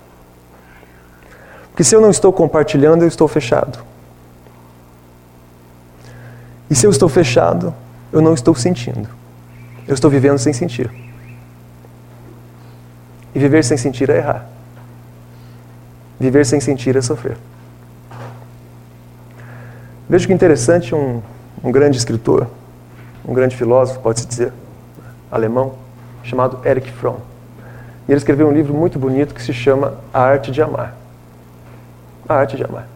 Porque 1.73 1.83
se 1.83 1.97
eu 1.97 2.01
não 2.01 2.11
estou 2.11 2.33
compartilhando, 2.33 3.03
eu 3.03 3.09
estou 3.09 3.27
fechado. 3.27 3.79
E 6.71 6.75
se 6.75 6.87
eu 6.87 6.91
estou 6.91 7.09
fechado, 7.09 7.75
eu 8.13 8.21
não 8.21 8.35
estou 8.35 8.55
sentindo. 8.55 9.09
Eu 9.89 9.95
estou 9.95 10.11
vivendo 10.11 10.39
sem 10.39 10.53
sentir. 10.53 10.91
E 13.35 13.39
viver 13.39 13.65
sem 13.65 13.79
sentir 13.79 14.11
é 14.11 14.19
errar. 14.19 14.47
Viver 16.21 16.45
sem 16.45 16.61
sentir 16.61 16.95
é 16.95 17.01
sofrer. 17.01 17.39
Veja 20.09 20.27
que 20.27 20.33
interessante 20.33 20.95
um, 20.95 21.23
um 21.65 21.73
grande 21.73 21.97
escritor, 21.97 22.47
um 23.27 23.33
grande 23.33 23.57
filósofo, 23.57 24.01
pode-se 24.01 24.27
dizer, 24.27 24.53
alemão, 25.31 25.75
chamado 26.23 26.61
Erich 26.67 26.91
Fromm. 26.93 27.17
E 28.07 28.13
ele 28.13 28.19
escreveu 28.19 28.47
um 28.47 28.53
livro 28.53 28.75
muito 28.75 28.99
bonito 28.99 29.35
que 29.35 29.43
se 29.43 29.55
chama 29.55 29.95
A 30.13 30.21
Arte 30.21 30.51
de 30.51 30.61
Amar. 30.61 31.02
A 32.29 32.35
Arte 32.35 32.57
de 32.57 32.65
Amar. 32.65 32.87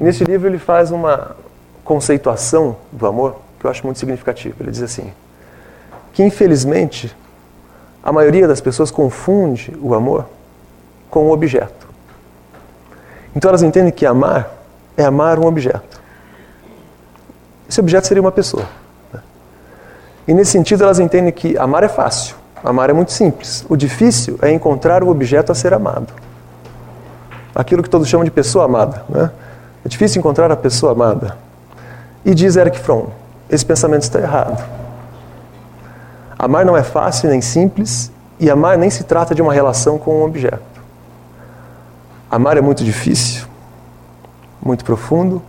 E 0.00 0.04
nesse 0.04 0.24
livro 0.24 0.48
ele 0.48 0.58
faz 0.58 0.90
uma 0.90 1.36
conceituação 1.84 2.76
do 2.92 3.06
amor 3.06 3.36
que 3.58 3.66
eu 3.66 3.70
acho 3.70 3.84
muito 3.84 3.98
significativo. 3.98 4.56
Ele 4.60 4.70
diz 4.70 4.82
assim: 4.82 5.12
que 6.12 6.22
infelizmente 6.22 7.14
a 8.02 8.12
maioria 8.12 8.46
das 8.46 8.60
pessoas 8.60 8.90
confunde 8.90 9.76
o 9.80 9.94
amor 9.94 10.26
com 11.10 11.26
o 11.26 11.32
objeto. 11.32 11.86
Então 13.34 13.48
elas 13.48 13.62
entendem 13.62 13.92
que 13.92 14.06
amar 14.06 14.50
é 14.96 15.04
amar 15.04 15.38
um 15.38 15.46
objeto. 15.46 16.00
Esse 17.68 17.80
objeto 17.80 18.06
seria 18.06 18.20
uma 18.20 18.32
pessoa. 18.32 18.64
Né? 19.12 19.20
E 20.28 20.34
nesse 20.34 20.52
sentido 20.52 20.84
elas 20.84 20.98
entendem 20.98 21.32
que 21.32 21.58
amar 21.58 21.82
é 21.82 21.88
fácil, 21.88 22.36
amar 22.64 22.88
é 22.90 22.92
muito 22.92 23.12
simples. 23.12 23.66
O 23.68 23.76
difícil 23.76 24.38
é 24.40 24.50
encontrar 24.50 25.02
o 25.02 25.08
objeto 25.08 25.52
a 25.52 25.54
ser 25.54 25.74
amado. 25.74 26.12
Aquilo 27.56 27.82
que 27.82 27.88
todos 27.88 28.06
chamam 28.06 28.22
de 28.22 28.30
pessoa 28.30 28.66
amada. 28.66 29.02
Né? 29.08 29.30
É 29.82 29.88
difícil 29.88 30.20
encontrar 30.20 30.52
a 30.52 30.56
pessoa 30.56 30.92
amada. 30.92 31.38
E 32.22 32.34
diz 32.34 32.54
Eric 32.54 32.78
Fromm, 32.78 33.06
esse 33.48 33.64
pensamento 33.64 34.02
está 34.02 34.20
errado. 34.20 34.62
Amar 36.38 36.66
não 36.66 36.76
é 36.76 36.82
fácil 36.82 37.30
nem 37.30 37.40
simples, 37.40 38.12
e 38.38 38.50
amar 38.50 38.76
nem 38.76 38.90
se 38.90 39.04
trata 39.04 39.34
de 39.34 39.40
uma 39.40 39.54
relação 39.54 39.96
com 39.96 40.20
um 40.20 40.24
objeto. 40.24 40.60
Amar 42.30 42.58
é 42.58 42.60
muito 42.60 42.84
difícil, 42.84 43.46
muito 44.62 44.84
profundo, 44.84 45.40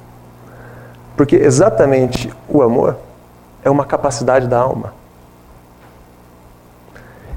porque 1.18 1.36
exatamente 1.36 2.34
o 2.48 2.62
amor 2.62 2.96
é 3.66 3.70
uma 3.70 3.84
capacidade 3.84 4.48
da 4.48 4.58
alma. 4.58 4.94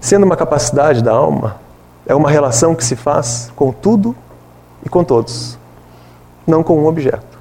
Sendo 0.01 0.25
uma 0.25 0.37
capacidade 0.37 1.03
da 1.03 1.13
alma, 1.13 1.57
é 2.07 2.15
uma 2.15 2.31
relação 2.31 2.73
que 2.73 2.85
se 2.85 2.95
faz 2.95 3.51
com 3.57 3.73
tudo 3.73 4.15
e 4.85 4.89
com 4.89 5.05
todos, 5.05 5.59
não 6.47 6.63
com 6.63 6.79
um 6.79 6.87
objeto. 6.87 7.39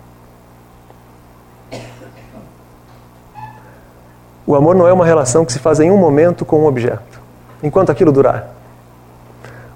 O 4.46 4.56
amor 4.56 4.76
não 4.76 4.88
é 4.88 4.92
uma 4.92 5.06
relação 5.06 5.46
que 5.46 5.54
se 5.54 5.60
faz 5.60 5.80
em 5.80 5.92
um 5.92 5.98
momento 5.98 6.44
com 6.44 6.62
um 6.62 6.66
objeto, 6.66 7.22
enquanto 7.62 7.92
aquilo 7.92 8.12
durar. 8.12 8.50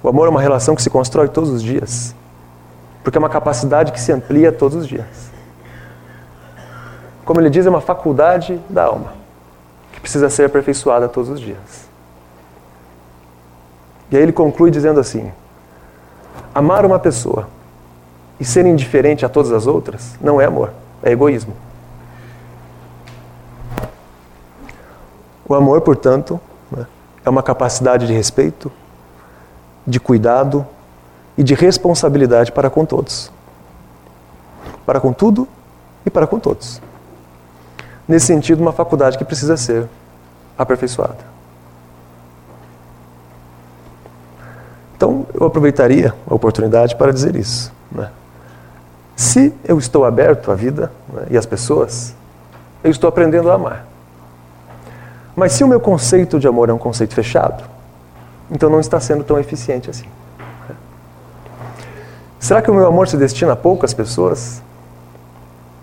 O 0.01 0.09
amor 0.09 0.25
é 0.27 0.29
uma 0.29 0.41
relação 0.41 0.75
que 0.75 0.81
se 0.81 0.89
constrói 0.89 1.27
todos 1.27 1.49
os 1.49 1.61
dias, 1.61 2.15
porque 3.03 3.17
é 3.17 3.19
uma 3.19 3.29
capacidade 3.29 3.91
que 3.91 3.99
se 3.99 4.11
amplia 4.11 4.51
todos 4.51 4.77
os 4.77 4.87
dias. 4.87 5.31
Como 7.23 7.39
ele 7.39 7.49
diz, 7.49 7.65
é 7.65 7.69
uma 7.69 7.81
faculdade 7.81 8.59
da 8.69 8.85
alma, 8.85 9.13
que 9.91 10.01
precisa 10.01 10.29
ser 10.29 10.45
aperfeiçoada 10.45 11.07
todos 11.07 11.29
os 11.29 11.39
dias. 11.39 11.87
E 14.11 14.17
aí 14.17 14.23
ele 14.23 14.33
conclui 14.33 14.69
dizendo 14.71 14.99
assim: 14.99 15.31
amar 16.53 16.85
uma 16.85 16.99
pessoa 16.99 17.47
e 18.39 18.45
ser 18.45 18.65
indiferente 18.65 19.25
a 19.25 19.29
todas 19.29 19.51
as 19.51 19.67
outras 19.67 20.15
não 20.21 20.39
é 20.39 20.45
amor, 20.45 20.73
é 21.01 21.11
egoísmo. 21.11 21.53
O 25.47 25.55
amor, 25.55 25.81
portanto, 25.81 26.39
né, 26.71 26.85
é 27.25 27.29
uma 27.29 27.43
capacidade 27.43 28.07
de 28.07 28.13
respeito, 28.13 28.71
de 29.85 29.99
cuidado 29.99 30.65
e 31.37 31.43
de 31.43 31.53
responsabilidade 31.53 32.51
para 32.51 32.69
com 32.69 32.85
todos. 32.85 33.31
Para 34.85 34.99
com 34.99 35.11
tudo 35.11 35.47
e 36.05 36.09
para 36.09 36.27
com 36.27 36.39
todos. 36.39 36.81
Nesse 38.07 38.27
sentido, 38.27 38.61
uma 38.61 38.73
faculdade 38.73 39.17
que 39.17 39.25
precisa 39.25 39.55
ser 39.57 39.87
aperfeiçoada. 40.57 41.33
Então, 44.95 45.25
eu 45.43 45.47
aproveitaria 45.47 46.13
a 46.27 46.33
oportunidade 46.33 46.95
para 46.95 47.11
dizer 47.11 47.35
isso. 47.35 47.71
Né? 47.91 48.09
Se 49.15 49.53
eu 49.63 49.77
estou 49.77 50.05
aberto 50.05 50.51
à 50.51 50.55
vida 50.55 50.91
né, 51.11 51.27
e 51.31 51.37
às 51.37 51.45
pessoas, 51.45 52.15
eu 52.83 52.91
estou 52.91 53.07
aprendendo 53.07 53.49
a 53.51 53.55
amar. 53.55 53.85
Mas 55.35 55.53
se 55.53 55.63
o 55.63 55.67
meu 55.67 55.79
conceito 55.79 56.39
de 56.39 56.47
amor 56.47 56.69
é 56.69 56.73
um 56.73 56.77
conceito 56.77 57.13
fechado, 57.13 57.63
então 58.51 58.69
não 58.69 58.79
está 58.79 58.99
sendo 58.99 59.23
tão 59.23 59.39
eficiente 59.39 59.89
assim. 59.89 60.05
Será 62.39 62.61
que 62.61 62.69
o 62.69 62.73
meu 62.73 62.85
amor 62.85 63.07
se 63.07 63.15
destina 63.15 63.53
a 63.53 63.55
poucas 63.55 63.93
pessoas 63.93 64.61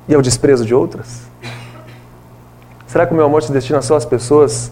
e 0.06 0.14
ao 0.14 0.20
desprezo 0.20 0.64
de 0.64 0.74
outras? 0.74 1.22
Será 2.86 3.06
que 3.06 3.12
o 3.12 3.16
meu 3.16 3.24
amor 3.24 3.42
se 3.42 3.50
destina 3.50 3.80
só 3.80 3.96
às 3.96 4.04
pessoas 4.04 4.70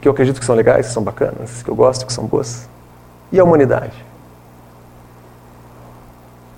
que 0.00 0.06
eu 0.06 0.12
acredito 0.12 0.38
que 0.38 0.46
são 0.46 0.54
legais, 0.54 0.86
que 0.86 0.92
são 0.92 1.02
bacanas, 1.02 1.62
que 1.62 1.68
eu 1.68 1.74
gosto, 1.74 2.06
que 2.06 2.12
são 2.12 2.26
boas? 2.26 2.68
E 3.32 3.40
a 3.40 3.44
humanidade? 3.44 4.13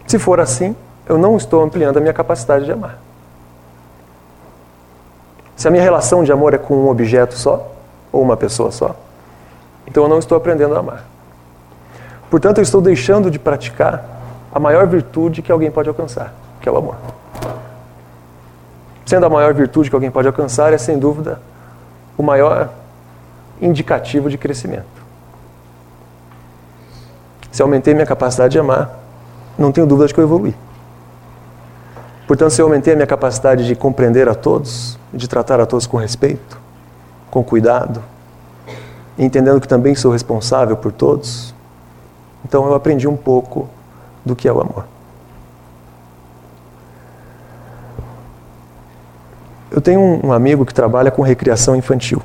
Se 0.06 0.18
for 0.18 0.40
assim, 0.40 0.76
eu 1.08 1.18
não 1.18 1.36
estou 1.36 1.62
ampliando 1.62 1.96
a 1.96 2.00
minha 2.00 2.12
capacidade 2.12 2.64
de 2.64 2.72
amar. 2.72 2.98
Se 5.56 5.66
a 5.66 5.70
minha 5.70 5.82
relação 5.82 6.22
de 6.22 6.30
amor 6.30 6.54
é 6.54 6.58
com 6.58 6.76
um 6.76 6.88
objeto 6.88 7.34
só, 7.34 7.72
ou 8.12 8.22
uma 8.22 8.36
pessoa 8.36 8.70
só, 8.70 8.94
Então 9.86 10.02
eu 10.02 10.08
não 10.08 10.18
estou 10.18 10.36
aprendendo 10.36 10.74
a 10.74 10.80
amar. 10.80 11.04
Portanto, 12.28 12.58
eu 12.58 12.62
estou 12.62 12.80
deixando 12.80 13.30
de 13.30 13.38
praticar 13.38 14.04
a 14.52 14.58
maior 14.58 14.86
virtude 14.86 15.42
que 15.42 15.52
alguém 15.52 15.70
pode 15.70 15.88
alcançar, 15.88 16.34
que 16.60 16.68
é 16.68 16.72
o 16.72 16.76
amor. 16.76 16.96
Sendo 19.04 19.24
a 19.26 19.30
maior 19.30 19.54
virtude 19.54 19.88
que 19.88 19.94
alguém 19.94 20.10
pode 20.10 20.26
alcançar, 20.26 20.72
é 20.72 20.78
sem 20.78 20.98
dúvida 20.98 21.40
o 22.18 22.22
maior 22.22 22.70
indicativo 23.60 24.28
de 24.28 24.36
crescimento. 24.36 24.84
Se 27.52 27.62
aumentei 27.62 27.94
minha 27.94 28.06
capacidade 28.06 28.52
de 28.52 28.58
amar, 28.58 29.05
não 29.58 29.72
tenho 29.72 29.86
dúvida 29.86 30.08
de 30.08 30.14
que 30.14 30.20
eu 30.20 30.24
evolui. 30.24 30.54
Portanto, 32.26 32.50
se 32.50 32.60
eu 32.60 32.66
aumentei 32.66 32.92
a 32.92 32.96
minha 32.96 33.06
capacidade 33.06 33.66
de 33.66 33.76
compreender 33.76 34.28
a 34.28 34.34
todos, 34.34 34.98
de 35.12 35.28
tratar 35.28 35.60
a 35.60 35.66
todos 35.66 35.86
com 35.86 35.96
respeito, 35.96 36.58
com 37.30 37.42
cuidado, 37.42 38.02
entendendo 39.16 39.60
que 39.60 39.68
também 39.68 39.94
sou 39.94 40.10
responsável 40.12 40.76
por 40.76 40.90
todos, 40.92 41.54
então 42.44 42.66
eu 42.66 42.74
aprendi 42.74 43.06
um 43.06 43.16
pouco 43.16 43.68
do 44.24 44.34
que 44.34 44.48
é 44.48 44.52
o 44.52 44.60
amor. 44.60 44.84
Eu 49.70 49.80
tenho 49.80 50.00
um 50.00 50.32
amigo 50.32 50.64
que 50.64 50.74
trabalha 50.74 51.10
com 51.10 51.22
recreação 51.22 51.76
infantil. 51.76 52.22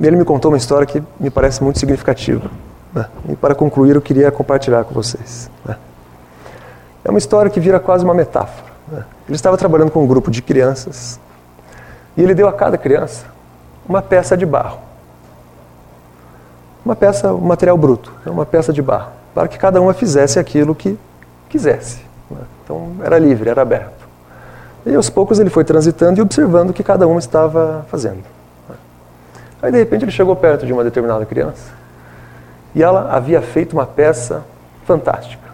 Ele 0.00 0.16
me 0.16 0.24
contou 0.24 0.50
uma 0.50 0.56
história 0.56 0.86
que 0.86 1.02
me 1.18 1.30
parece 1.30 1.62
muito 1.62 1.78
significativa. 1.78 2.50
Né? 2.94 3.06
E 3.28 3.36
para 3.36 3.54
concluir, 3.54 3.96
eu 3.96 4.00
queria 4.00 4.30
compartilhar 4.30 4.84
com 4.84 4.94
vocês. 4.94 5.50
Né? 5.64 5.76
É 7.04 7.10
uma 7.10 7.18
história 7.18 7.50
que 7.50 7.58
vira 7.58 7.80
quase 7.80 8.04
uma 8.04 8.14
metáfora. 8.14 8.72
Né? 8.88 9.04
Ele 9.26 9.34
estava 9.34 9.56
trabalhando 9.56 9.90
com 9.90 10.02
um 10.04 10.06
grupo 10.06 10.30
de 10.30 10.40
crianças 10.40 11.18
e 12.16 12.22
ele 12.22 12.34
deu 12.34 12.46
a 12.46 12.52
cada 12.52 12.78
criança 12.78 13.26
uma 13.86 14.00
peça 14.00 14.36
de 14.36 14.46
barro. 14.46 14.78
Uma 16.84 16.94
peça, 16.94 17.32
um 17.32 17.40
material 17.40 17.76
bruto, 17.76 18.12
uma 18.26 18.46
peça 18.46 18.72
de 18.72 18.82
barro, 18.82 19.10
para 19.34 19.48
que 19.48 19.58
cada 19.58 19.80
uma 19.80 19.94
fizesse 19.94 20.38
aquilo 20.38 20.74
que 20.74 20.98
quisesse. 21.48 22.00
Então 22.62 22.92
era 23.02 23.18
livre, 23.18 23.48
era 23.48 23.62
aberto. 23.62 24.04
E 24.86 24.94
aos 24.94 25.08
poucos 25.08 25.38
ele 25.38 25.48
foi 25.48 25.64
transitando 25.64 26.18
e 26.18 26.22
observando 26.22 26.70
o 26.70 26.72
que 26.74 26.82
cada 26.82 27.06
um 27.08 27.18
estava 27.18 27.86
fazendo. 27.90 28.22
Aí 29.62 29.72
de 29.72 29.78
repente 29.78 30.04
ele 30.04 30.12
chegou 30.12 30.36
perto 30.36 30.66
de 30.66 30.72
uma 30.74 30.84
determinada 30.84 31.24
criança 31.24 31.83
e 32.74 32.82
ela 32.82 33.10
havia 33.12 33.40
feito 33.40 33.72
uma 33.74 33.86
peça 33.86 34.44
fantástica. 34.84 35.44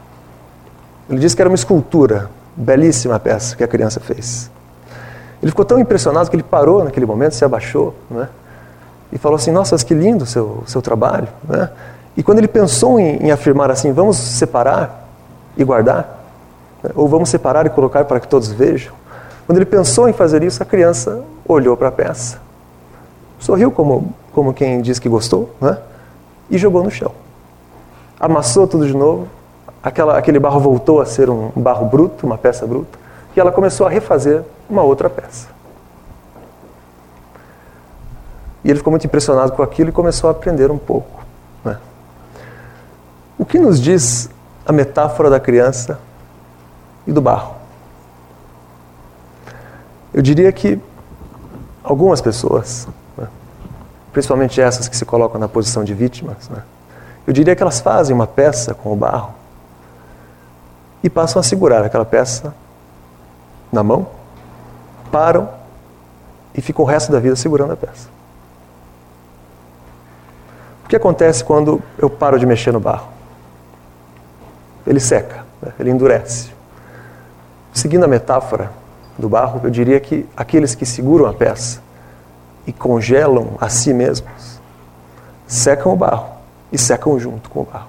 Ele 1.08 1.18
disse 1.18 1.34
que 1.34 1.42
era 1.42 1.48
uma 1.48 1.56
escultura, 1.56 2.30
belíssima 2.56 3.18
peça 3.18 3.56
que 3.56 3.64
a 3.64 3.68
criança 3.68 4.00
fez. 4.00 4.50
Ele 5.42 5.50
ficou 5.50 5.64
tão 5.64 5.78
impressionado 5.78 6.30
que 6.30 6.36
ele 6.36 6.42
parou 6.42 6.84
naquele 6.84 7.06
momento, 7.06 7.34
se 7.34 7.44
abaixou, 7.44 7.94
né? 8.10 8.28
E 9.12 9.18
falou 9.18 9.36
assim: 9.36 9.50
Nossa, 9.50 9.76
que 9.78 9.94
lindo 9.94 10.24
seu, 10.26 10.62
seu 10.66 10.80
trabalho, 10.80 11.28
né? 11.48 11.70
E 12.16 12.22
quando 12.22 12.38
ele 12.38 12.48
pensou 12.48 13.00
em, 13.00 13.16
em 13.16 13.30
afirmar 13.30 13.70
assim, 13.70 13.92
vamos 13.92 14.16
separar 14.16 15.08
e 15.56 15.64
guardar, 15.64 16.20
né? 16.82 16.90
ou 16.94 17.08
vamos 17.08 17.28
separar 17.28 17.66
e 17.66 17.70
colocar 17.70 18.04
para 18.04 18.20
que 18.20 18.28
todos 18.28 18.48
vejam, 18.48 18.92
quando 19.46 19.58
ele 19.58 19.66
pensou 19.66 20.08
em 20.08 20.12
fazer 20.12 20.42
isso, 20.42 20.62
a 20.62 20.66
criança 20.66 21.22
olhou 21.46 21.76
para 21.76 21.88
a 21.88 21.92
peça, 21.92 22.38
sorriu 23.38 23.70
como, 23.70 24.14
como 24.32 24.52
quem 24.52 24.80
diz 24.80 24.98
que 24.98 25.08
gostou, 25.08 25.54
né? 25.60 25.78
E 26.50 26.58
jogou 26.58 26.82
no 26.82 26.90
chão. 26.90 27.12
Amassou 28.18 28.66
tudo 28.66 28.86
de 28.86 28.94
novo, 28.94 29.28
aquela, 29.82 30.18
aquele 30.18 30.38
barro 30.38 30.60
voltou 30.60 31.00
a 31.00 31.06
ser 31.06 31.30
um 31.30 31.50
barro 31.56 31.86
bruto, 31.86 32.26
uma 32.26 32.36
peça 32.36 32.66
bruta, 32.66 32.98
e 33.34 33.40
ela 33.40 33.52
começou 33.52 33.86
a 33.86 33.90
refazer 33.90 34.42
uma 34.68 34.82
outra 34.82 35.08
peça. 35.08 35.48
E 38.62 38.68
ele 38.68 38.78
ficou 38.78 38.90
muito 38.90 39.06
impressionado 39.06 39.52
com 39.52 39.62
aquilo 39.62 39.88
e 39.88 39.92
começou 39.92 40.28
a 40.28 40.32
aprender 40.32 40.70
um 40.70 40.78
pouco. 40.78 41.24
Né? 41.64 41.78
O 43.38 43.44
que 43.44 43.58
nos 43.58 43.80
diz 43.80 44.28
a 44.66 44.72
metáfora 44.72 45.30
da 45.30 45.40
criança 45.40 45.98
e 47.06 47.12
do 47.12 47.20
barro? 47.20 47.54
Eu 50.12 50.20
diria 50.20 50.52
que 50.52 50.78
algumas 51.82 52.20
pessoas, 52.20 52.86
principalmente 54.12 54.60
essas 54.60 54.88
que 54.88 54.96
se 54.96 55.04
colocam 55.04 55.40
na 55.40 55.48
posição 55.48 55.84
de 55.84 55.94
vítimas, 55.94 56.48
né, 56.48 56.62
eu 57.26 57.32
diria 57.32 57.54
que 57.54 57.62
elas 57.62 57.80
fazem 57.80 58.14
uma 58.14 58.26
peça 58.26 58.74
com 58.74 58.92
o 58.92 58.96
barro 58.96 59.34
e 61.02 61.08
passam 61.08 61.40
a 61.40 61.42
segurar 61.42 61.84
aquela 61.84 62.04
peça 62.04 62.54
na 63.72 63.82
mão, 63.82 64.08
param 65.12 65.48
e 66.54 66.60
ficam 66.60 66.84
o 66.84 66.88
resto 66.88 67.12
da 67.12 67.20
vida 67.20 67.36
segurando 67.36 67.72
a 67.72 67.76
peça. 67.76 68.08
O 70.84 70.88
que 70.88 70.96
acontece 70.96 71.44
quando 71.44 71.80
eu 71.96 72.10
paro 72.10 72.38
de 72.38 72.44
mexer 72.44 72.72
no 72.72 72.80
barro? 72.80 73.08
Ele 74.86 74.98
seca, 74.98 75.44
né, 75.62 75.72
ele 75.78 75.90
endurece. 75.90 76.50
Seguindo 77.72 78.04
a 78.04 78.08
metáfora, 78.08 78.72
do 79.20 79.28
barro, 79.28 79.60
eu 79.62 79.70
diria 79.70 80.00
que 80.00 80.26
aqueles 80.36 80.74
que 80.74 80.86
seguram 80.86 81.26
a 81.26 81.32
peça 81.32 81.80
e 82.70 82.72
congelam 82.72 83.56
a 83.60 83.68
si 83.68 83.92
mesmos 83.92 84.60
secam 85.44 85.92
o 85.92 85.96
barro 85.96 86.28
e 86.70 86.78
secam 86.78 87.18
junto 87.18 87.50
com 87.50 87.62
o 87.62 87.64
barro. 87.64 87.88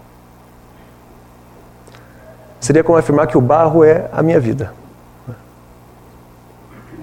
Seria 2.60 2.84
como 2.84 2.98
afirmar 2.98 3.28
que 3.28 3.38
o 3.38 3.42
barro 3.42 3.84
é 3.84 4.10
a 4.12 4.24
minha 4.24 4.40
vida. 4.40 4.74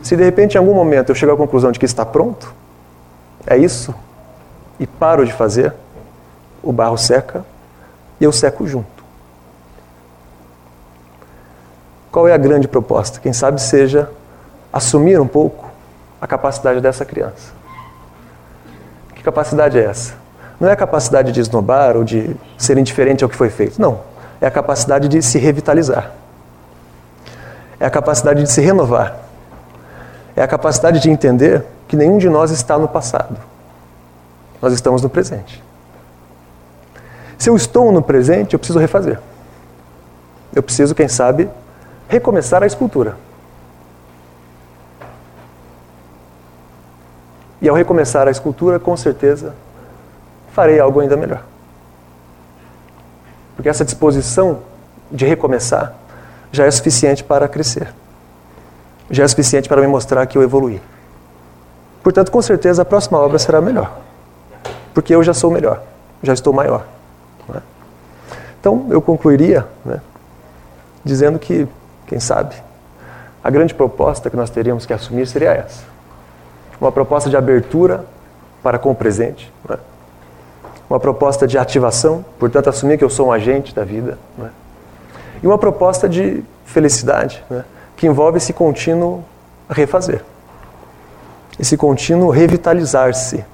Se 0.03 0.17
de 0.17 0.25
repente 0.25 0.57
em 0.57 0.59
algum 0.59 0.75
momento 0.75 1.11
eu 1.11 1.15
chegar 1.15 1.35
à 1.35 1.37
conclusão 1.37 1.71
de 1.71 1.79
que 1.79 1.85
está 1.85 2.05
pronto, 2.05 2.53
é 3.47 3.57
isso, 3.57 3.95
e 4.81 4.85
paro 4.87 5.25
de 5.25 5.33
fazer, 5.33 5.73
o 6.61 6.73
barro 6.73 6.99
seca 6.99 7.45
e 8.21 8.25
eu 8.25 8.33
seco 8.33 8.67
junto. 8.67 9.05
Qual 12.11 12.27
é 12.27 12.33
a 12.33 12.39
grande 12.39 12.67
proposta? 12.67 13.21
Quem 13.21 13.33
sabe 13.33 13.61
seja 13.61 14.11
assumir 14.73 15.21
um 15.21 15.29
pouco 15.29 15.69
a 16.21 16.27
capacidade 16.27 16.81
dessa 16.81 17.05
criança. 17.05 17.59
Que 19.19 19.25
capacidade 19.25 19.77
é 19.77 19.85
essa? 19.85 20.15
Não 20.61 20.69
é 20.69 20.73
a 20.73 20.77
capacidade 20.77 21.33
de 21.33 21.41
esnobar 21.41 21.97
ou 21.97 22.05
de 22.05 22.37
ser 22.57 22.79
indiferente 22.79 23.25
ao 23.25 23.29
que 23.29 23.35
foi 23.35 23.51
feito. 23.51 23.81
Não. 23.81 24.01
É 24.41 24.47
a 24.47 24.51
capacidade 24.51 25.09
de 25.09 25.21
se 25.21 25.39
revitalizar. 25.39 26.13
É 27.81 27.87
a 27.87 27.91
capacidade 27.91 28.43
de 28.43 28.51
se 28.51 28.61
renovar. 28.61 29.19
É 30.37 30.43
a 30.43 30.47
capacidade 30.47 31.01
de 31.01 31.11
entender 31.11 31.65
que 31.89 31.97
nenhum 31.97 32.17
de 32.17 32.29
nós 32.29 32.53
está 32.53 32.79
no 32.79 32.87
passado. 32.87 33.37
Nós 34.63 34.73
estamos 34.73 35.03
no 35.03 35.09
presente. 35.09 35.63
Se 37.37 37.51
eu 37.51 37.57
estou 37.57 37.91
no 37.91 38.01
presente, 38.01 38.55
eu 38.55 38.59
preciso 38.59 38.79
refazer. 38.79 39.19
Eu 40.55 40.63
preciso, 40.63 40.95
quem 40.95 41.09
sabe, 41.09 41.51
recomeçar 42.09 42.63
a 42.63 42.67
escultura. 42.67 43.17
E 47.61 47.69
ao 47.69 47.75
recomeçar 47.75 48.29
a 48.29 48.31
escultura, 48.31 48.79
com 48.79 48.97
certeza, 48.97 49.55
farei 50.53 50.79
algo 50.79 51.01
ainda 51.01 51.17
melhor. 51.17 51.43
Porque 53.57 53.69
essa 53.69 53.85
disposição 53.85 54.61
de 55.11 55.27
recomeçar 55.27 55.95
já 56.53 56.65
é 56.65 56.71
suficiente 56.71 57.25
para 57.25 57.49
crescer. 57.49 57.93
Já 59.11 59.25
é 59.25 59.29
suficiente 59.29 59.69
para 59.69 59.81
me 59.81 59.87
mostrar 59.87 60.25
que 60.27 60.39
eu 60.39 60.43
evoluí. 60.43 60.81
Portanto, 62.03 62.31
com 62.31 62.41
certeza, 62.41 62.83
a 62.83 62.85
próxima 62.85 63.19
obra 63.19 63.39
será 63.39 63.61
melhor. 63.61 63.99
Porque 64.95 65.15
eu 65.15 65.23
já 65.23 65.35
sou 65.35 65.51
melhor, 65.51 65.83
já 66.23 66.33
estou 66.33 66.53
maior. 66.53 66.87
É? 67.55 67.61
Então, 68.61 68.87
eu 68.91 69.03
concluiria 69.03 69.67
né, 69.85 70.01
dizendo 71.05 71.39
que, 71.39 71.67
quem 72.07 72.21
sabe, 72.21 72.55
a 73.43 73.51
grande 73.51 73.75
proposta 73.75 74.31
que 74.31 74.37
nós 74.37 74.51
teríamos 74.51 74.87
que 74.87 74.93
assumir 74.93 75.27
seria 75.27 75.51
essa 75.51 75.98
uma 76.81 76.93
proposta 76.93 77.29
de 77.29 77.37
abertura 77.37 78.05
para 78.63 78.79
com 78.79 78.91
o 78.91 78.95
presente, 78.95 79.53
é? 79.71 79.79
uma 80.89 80.99
proposta 80.99 81.47
de 81.47 81.59
ativação, 81.59 82.25
portanto, 82.39 82.69
assumir 82.69 82.99
que 82.99 83.05
eu 83.05 83.11
sou 83.11 83.29
um 83.29 83.33
agente 83.33 83.75
da 83.75 83.85
vida, 83.85 84.19
é? 84.41 84.49
e 85.43 85.47
uma 85.47 85.59
proposta 85.59 86.09
de 86.09 86.43
felicidade, 86.65 87.45
é? 87.51 87.63
que 87.97 88.07
envolve 88.07 88.39
esse 88.39 88.53
contínuo 88.53 89.25
refazer, 89.69 90.25
esse 91.59 91.77
contínuo 91.77 92.31
revitalizar-se, 92.31 93.45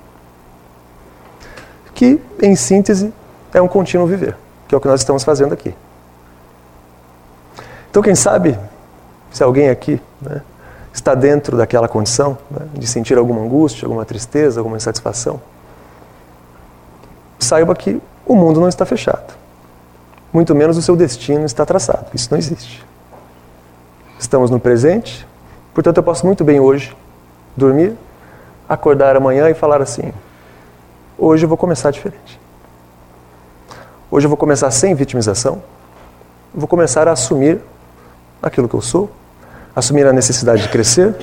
que, 1.95 2.21
em 2.43 2.57
síntese, 2.57 3.13
é 3.53 3.63
um 3.63 3.69
contínuo 3.69 4.07
viver, 4.07 4.37
que 4.67 4.75
é 4.75 4.79
o 4.79 4.81
que 4.81 4.89
nós 4.89 5.01
estamos 5.01 5.23
fazendo 5.23 5.55
aqui. 5.55 5.75
Então, 7.89 8.03
quem 8.03 8.17
sabe, 8.17 8.59
se 9.31 9.43
alguém 9.43 9.69
aqui 9.69 10.01
né, 10.21 10.43
está 10.95 11.13
dentro 11.13 11.57
daquela 11.57 11.89
condição 11.89 12.39
né, 12.49 12.69
de 12.73 12.87
sentir 12.87 13.19
alguma 13.19 13.41
angústia, 13.43 13.85
alguma 13.85 14.05
tristeza, 14.05 14.61
alguma 14.61 14.77
insatisfação, 14.77 15.41
saiba 17.41 17.75
que 17.75 18.01
o 18.25 18.37
mundo 18.37 18.61
não 18.61 18.69
está 18.69 18.87
fechado. 18.87 19.35
Muito 20.33 20.55
menos 20.55 20.77
o 20.77 20.83
seu 20.83 20.97
destino 20.97 21.45
está 21.45 21.67
traçado. 21.67 22.07
Isso 22.15 22.29
não 22.31 22.39
existe. 22.39 22.85
Estamos 24.19 24.51
no 24.51 24.61
presente, 24.61 25.27
portanto 25.75 25.97
eu 25.97 26.03
posso 26.03 26.25
muito 26.25 26.45
bem 26.45 26.61
hoje 26.61 26.97
dormir, 27.57 27.95
acordar 28.69 29.17
amanhã 29.17 29.51
e 29.51 29.55
falar 29.55 29.83
assim: 29.83 30.13
hoje 31.19 31.45
eu 31.45 31.49
vou 31.49 31.59
começar 31.59 31.91
diferente. 31.91 32.41
Hoje 34.11 34.27
eu 34.27 34.31
vou 34.31 34.37
começar 34.37 34.71
sem 34.71 34.95
vitimização, 34.95 35.61
vou 36.55 36.69
começar 36.69 37.09
a 37.09 37.13
assumir 37.13 37.61
aquilo 38.41 38.69
que 38.69 38.75
eu 38.75 38.81
sou, 38.81 39.11
assumir 39.75 40.07
a 40.07 40.13
necessidade 40.13 40.63
de 40.63 40.69
crescer, 40.69 41.15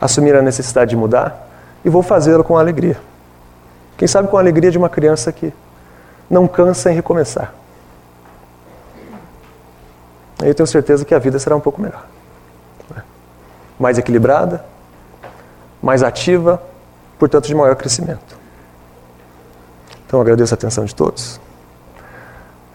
assumir 0.00 0.34
a 0.34 0.42
necessidade 0.42 0.90
de 0.90 0.96
mudar 0.96 1.48
e 1.84 1.88
vou 1.88 2.02
fazê-lo 2.02 2.42
com 2.42 2.56
alegria. 2.56 2.98
Quem 3.96 4.08
sabe 4.08 4.28
com 4.28 4.36
a 4.36 4.40
alegria 4.40 4.70
de 4.70 4.78
uma 4.78 4.88
criança 4.88 5.30
que 5.32 5.52
não 6.28 6.48
cansa 6.48 6.90
em 6.90 6.94
recomeçar. 6.94 7.54
Aí 10.42 10.48
eu 10.48 10.54
tenho 10.54 10.66
certeza 10.66 11.04
que 11.04 11.14
a 11.14 11.18
vida 11.18 11.38
será 11.38 11.54
um 11.54 11.60
pouco 11.60 11.80
melhor. 11.80 12.04
Mais 13.78 13.98
equilibrada, 13.98 14.64
mais 15.82 16.02
ativa, 16.02 16.62
portanto 17.18 17.46
de 17.46 17.54
maior 17.54 17.76
crescimento. 17.76 18.38
Então 20.06 20.20
agradeço 20.20 20.54
a 20.54 20.56
atenção 20.56 20.84
de 20.84 20.94
todos. 20.94 21.40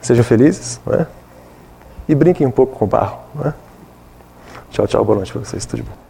Sejam 0.01 0.23
felizes 0.23 0.79
não 0.85 0.93
é? 0.93 1.07
e 2.07 2.15
brinquem 2.15 2.47
um 2.47 2.51
pouco 2.51 2.77
com 2.77 2.85
o 2.85 2.87
barro. 2.87 3.19
Não 3.35 3.49
é? 3.49 3.53
Tchau, 4.71 4.87
tchau, 4.87 5.03
boa 5.03 5.17
noite 5.17 5.31
para 5.31 5.43
vocês, 5.43 5.65
tudo 5.65 5.83
de 5.83 5.89
bom. 5.89 6.08